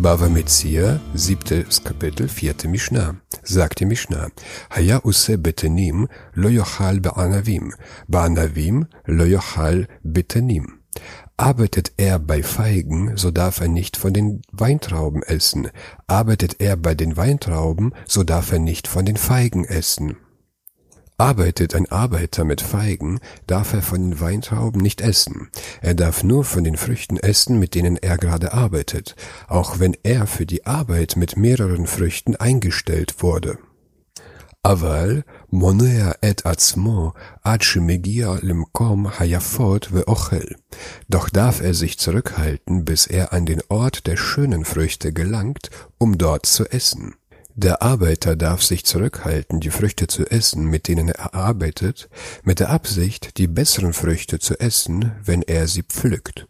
Bava 0.00 0.28
Metzia, 0.28 1.00
siebtes 1.12 1.82
Kapitel, 1.82 2.28
vierte 2.28 2.68
Mishnah. 2.68 3.16
Sagt 3.42 3.80
die 3.80 3.84
Mishnah, 3.84 4.28
Haya 4.70 5.00
use 5.04 5.36
betenim 5.38 6.06
lo 6.34 6.48
yochal 6.48 7.00
be'anavim, 7.00 7.74
be'anavim 8.06 8.86
lo 9.06 9.24
yochal 9.24 9.88
betenim. 10.04 10.78
Arbeitet 11.36 11.92
er 11.96 12.20
bei 12.20 12.44
Feigen, 12.44 13.16
so 13.16 13.32
darf 13.32 13.60
er 13.60 13.66
nicht 13.66 13.96
von 13.96 14.12
den 14.12 14.42
Weintrauben 14.52 15.24
essen. 15.24 15.68
Arbeitet 16.06 16.60
er 16.60 16.76
bei 16.76 16.94
den 16.94 17.16
Weintrauben, 17.16 17.92
so 18.06 18.22
darf 18.22 18.52
er 18.52 18.60
nicht 18.60 18.86
von 18.86 19.04
den 19.04 19.16
Feigen 19.16 19.64
essen. 19.64 20.16
Arbeitet 21.17 21.75
ein 21.75 21.91
Arbeiter 21.91 22.43
mit 22.43 22.61
Feigen, 22.61 23.19
darf 23.47 23.73
er 23.73 23.81
von 23.81 24.01
den 24.01 24.19
Weintrauben 24.19 24.81
nicht 24.81 24.99
essen. 25.01 25.49
Er 25.81 25.93
darf 25.93 26.23
nur 26.23 26.43
von 26.43 26.63
den 26.63 26.75
Früchten 26.75 27.17
essen, 27.17 27.59
mit 27.59 27.75
denen 27.75 27.97
er 27.97 28.17
gerade 28.17 28.53
arbeitet, 28.53 29.15
auch 29.47 29.79
wenn 29.79 29.95
er 30.03 30.27
für 30.27 30.45
die 30.45 30.65
Arbeit 30.65 31.15
mit 31.15 31.37
mehreren 31.37 31.87
Früchten 31.87 32.35
eingestellt 32.35 33.21
wurde. 33.21 33.57
אבל 34.65 35.21
מונע 35.53 36.11
את 36.29 36.45
עצמו 36.45 37.11
עד 37.43 37.61
שמגיע 37.61 38.33
למקום 38.41 39.05
היפות 39.19 39.87
ואוכל. 39.91 40.47
Doch 41.09 41.29
darf 41.29 41.61
er 41.61 41.73
sich 41.73 41.99
zurückhalten, 41.99 42.85
bis 42.85 43.07
er 43.07 43.33
an 43.33 43.45
den 43.45 43.61
Ort 43.67 44.07
der 44.07 44.17
schönen 44.17 44.63
Früchte 44.63 45.11
gelangt, 45.11 45.69
um 45.97 46.17
dort 46.17 46.45
zu 46.45 46.63
essen. 46.71 47.15
Der 47.60 47.82
Arbeiter 47.82 48.36
darf 48.36 48.62
sich 48.62 48.84
zurückhalten, 48.84 49.58
die 49.58 49.72
Früchte 49.72 50.06
zu 50.06 50.24
essen, 50.30 50.66
mit 50.66 50.86
denen 50.86 51.08
er 51.08 51.34
arbeitet, 51.34 52.08
mit 52.44 52.60
der 52.60 52.70
Absicht, 52.70 53.36
die 53.36 53.48
besseren 53.48 53.92
Früchte 53.92 54.38
zu 54.38 54.60
essen, 54.60 55.10
wenn 55.24 55.42
er 55.42 55.66
sie 55.66 55.82
pflückt. 55.82 56.46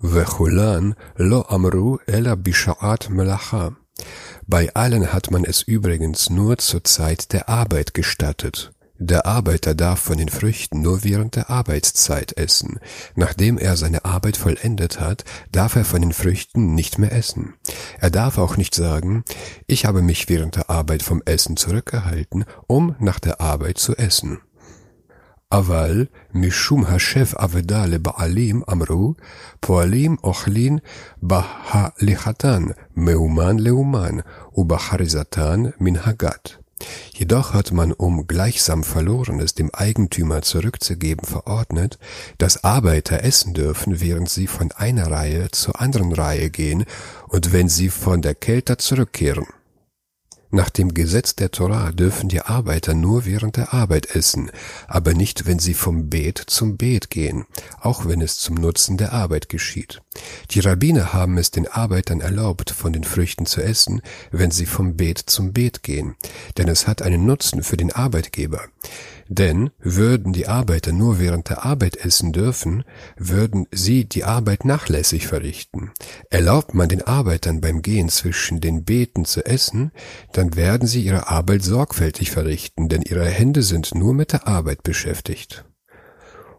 Lo 0.00 1.42
amru. 1.42 1.98
Bei 4.44 4.74
allen 4.74 5.12
hat 5.12 5.30
man 5.30 5.44
es 5.44 5.62
übrigens 5.62 6.28
nur 6.28 6.58
zur 6.58 6.82
Zeit 6.82 7.32
der 7.32 7.48
Arbeit 7.48 7.94
gestattet. 7.94 8.72
Der 9.04 9.26
Arbeiter 9.26 9.74
darf 9.74 9.98
von 9.98 10.16
den 10.16 10.28
Früchten 10.28 10.80
nur 10.80 11.02
während 11.02 11.34
der 11.34 11.50
Arbeitszeit 11.50 12.36
essen. 12.36 12.78
Nachdem 13.16 13.58
er 13.58 13.76
seine 13.76 14.04
Arbeit 14.04 14.36
vollendet 14.36 15.00
hat, 15.00 15.24
darf 15.50 15.74
er 15.74 15.84
von 15.84 16.02
den 16.02 16.12
Früchten 16.12 16.74
nicht 16.74 16.98
mehr 16.98 17.10
essen. 17.10 17.54
Er 18.01 18.09
darf 18.09 18.37
auch 18.37 18.57
nicht 18.57 18.75
sagen, 18.75 19.23
ich 19.67 19.85
habe 19.85 20.01
mich 20.01 20.29
während 20.29 20.55
der 20.55 20.69
Arbeit 20.69 21.03
vom 21.03 21.21
Essen 21.25 21.57
zurückgehalten, 21.57 22.45
um 22.67 22.95
nach 22.99 23.19
der 23.19 23.41
Arbeit 23.41 23.77
zu 23.77 23.95
essen. 23.95 24.39
אבל 25.51 26.05
משום 26.33 26.85
השף 26.85 27.33
אבדה 27.35 27.85
לבעלים 27.85 28.61
אמרו, 28.71 29.13
פועלים 29.59 30.15
אוכלים 30.23 30.77
בהליכתן 31.21 32.63
מאומן 32.95 33.59
לאומן 33.59 34.17
ובחריזתן 34.55 35.63
מן 35.79 35.95
הגת. 35.95 36.60
Jedoch 37.12 37.54
hat 37.54 37.72
man, 37.72 37.92
um 37.92 38.26
gleichsam 38.26 38.84
Verlorenes 38.84 39.54
dem 39.54 39.70
Eigentümer 39.72 40.42
zurückzugeben, 40.42 41.26
verordnet, 41.26 41.98
dass 42.38 42.64
Arbeiter 42.64 43.22
essen 43.22 43.54
dürfen, 43.54 44.00
während 44.00 44.28
sie 44.28 44.46
von 44.46 44.72
einer 44.72 45.10
Reihe 45.10 45.50
zur 45.50 45.80
anderen 45.80 46.12
Reihe 46.12 46.50
gehen 46.50 46.84
und 47.28 47.52
wenn 47.52 47.68
sie 47.68 47.88
von 47.88 48.22
der 48.22 48.34
Kälte 48.34 48.76
zurückkehren. 48.76 49.46
Nach 50.54 50.68
dem 50.68 50.92
Gesetz 50.92 51.34
der 51.34 51.50
Torah 51.50 51.92
dürfen 51.92 52.28
die 52.28 52.42
Arbeiter 52.42 52.92
nur 52.92 53.24
während 53.24 53.56
der 53.56 53.72
Arbeit 53.72 54.14
essen, 54.14 54.50
aber 54.86 55.14
nicht, 55.14 55.46
wenn 55.46 55.58
sie 55.58 55.72
vom 55.72 56.10
Beet 56.10 56.36
zum 56.46 56.76
Beet 56.76 57.08
gehen, 57.08 57.46
auch 57.80 58.04
wenn 58.04 58.20
es 58.20 58.36
zum 58.36 58.56
Nutzen 58.56 58.98
der 58.98 59.14
Arbeit 59.14 59.48
geschieht. 59.48 60.02
Die 60.50 60.60
Rabbiner 60.60 61.14
haben 61.14 61.38
es 61.38 61.52
den 61.52 61.66
Arbeitern 61.66 62.20
erlaubt, 62.20 62.70
von 62.70 62.92
den 62.92 63.04
Früchten 63.04 63.46
zu 63.46 63.62
essen, 63.62 64.02
wenn 64.30 64.50
sie 64.50 64.66
vom 64.66 64.94
Beet 64.94 65.20
zum 65.20 65.54
Beet 65.54 65.82
gehen, 65.82 66.16
denn 66.58 66.68
es 66.68 66.86
hat 66.86 67.00
einen 67.00 67.24
Nutzen 67.24 67.62
für 67.62 67.78
den 67.78 67.90
Arbeitgeber. 67.90 68.60
Denn 69.34 69.70
würden 69.78 70.34
die 70.34 70.46
Arbeiter 70.46 70.92
nur 70.92 71.18
während 71.18 71.48
der 71.48 71.64
Arbeit 71.64 71.96
essen 71.96 72.34
dürfen, 72.34 72.84
würden 73.16 73.66
sie 73.72 74.04
die 74.04 74.24
Arbeit 74.24 74.66
nachlässig 74.66 75.26
verrichten. 75.26 75.90
Erlaubt 76.28 76.74
man 76.74 76.90
den 76.90 77.00
Arbeitern 77.00 77.62
beim 77.62 77.80
Gehen 77.80 78.10
zwischen 78.10 78.60
den 78.60 78.84
Beeten 78.84 79.24
zu 79.24 79.42
essen, 79.46 79.90
dann 80.34 80.54
werden 80.54 80.86
sie 80.86 81.02
ihre 81.02 81.28
Arbeit 81.28 81.62
sorgfältig 81.62 82.30
verrichten, 82.30 82.90
denn 82.90 83.00
ihre 83.00 83.24
Hände 83.24 83.62
sind 83.62 83.94
nur 83.94 84.12
mit 84.12 84.34
der 84.34 84.46
Arbeit 84.46 84.82
beschäftigt. 84.82 85.64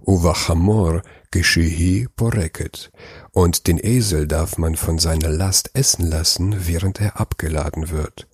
Uvachamor 0.00 1.02
geshehi 1.30 2.08
poreket. 2.16 2.90
Und 3.32 3.66
den 3.66 3.78
Esel 3.78 4.26
darf 4.26 4.56
man 4.56 4.76
von 4.76 4.98
seiner 4.98 5.28
Last 5.28 5.72
essen 5.74 6.06
lassen, 6.06 6.66
während 6.66 7.02
er 7.02 7.20
abgeladen 7.20 7.90
wird. 7.90 8.28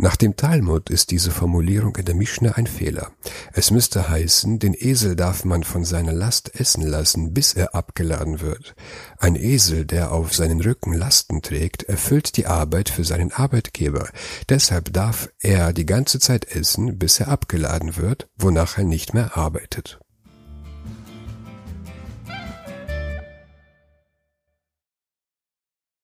Nach 0.00 0.14
dem 0.14 0.36
Talmud 0.36 0.90
ist 0.90 1.10
diese 1.10 1.32
Formulierung 1.32 1.96
in 1.96 2.04
der 2.04 2.14
Mishnah 2.14 2.52
ein 2.52 2.68
Fehler. 2.68 3.10
Es 3.52 3.72
müsste 3.72 4.08
heißen, 4.08 4.60
den 4.60 4.72
Esel 4.72 5.16
darf 5.16 5.44
man 5.44 5.64
von 5.64 5.84
seiner 5.84 6.12
Last 6.12 6.54
essen 6.54 6.82
lassen, 6.82 7.34
bis 7.34 7.54
er 7.54 7.74
abgeladen 7.74 8.40
wird. 8.40 8.76
Ein 9.18 9.34
Esel, 9.34 9.84
der 9.84 10.12
auf 10.12 10.32
seinen 10.34 10.60
Rücken 10.60 10.92
Lasten 10.92 11.42
trägt, 11.42 11.82
erfüllt 11.82 12.36
die 12.36 12.46
Arbeit 12.46 12.90
für 12.90 13.02
seinen 13.02 13.32
Arbeitgeber. 13.32 14.08
Deshalb 14.48 14.92
darf 14.92 15.30
er 15.40 15.72
die 15.72 15.86
ganze 15.86 16.20
Zeit 16.20 16.44
essen, 16.54 16.96
bis 16.96 17.18
er 17.18 17.26
abgeladen 17.26 17.96
wird, 17.96 18.28
wonach 18.36 18.78
er 18.78 18.84
nicht 18.84 19.14
mehr 19.14 19.36
arbeitet. 19.36 19.98